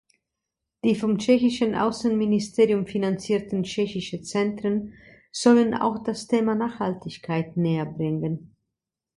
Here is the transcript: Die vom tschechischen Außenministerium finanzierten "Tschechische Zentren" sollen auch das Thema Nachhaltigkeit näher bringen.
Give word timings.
Die 0.83 0.95
vom 0.95 1.19
tschechischen 1.19 1.75
Außenministerium 1.75 2.87
finanzierten 2.87 3.61
"Tschechische 3.61 4.23
Zentren" 4.23 4.93
sollen 5.31 5.75
auch 5.75 6.01
das 6.03 6.25
Thema 6.25 6.55
Nachhaltigkeit 6.55 7.55
näher 7.55 7.85
bringen. 7.85 8.55